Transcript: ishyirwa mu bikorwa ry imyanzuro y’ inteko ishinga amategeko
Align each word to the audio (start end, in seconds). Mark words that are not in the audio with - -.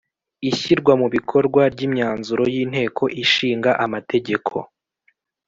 ishyirwa 0.49 0.93
mu 1.01 1.07
bikorwa 1.15 1.61
ry 1.73 1.81
imyanzuro 1.87 2.43
y’ 2.53 2.55
inteko 2.63 3.03
ishinga 3.23 3.71
amategeko 3.85 4.53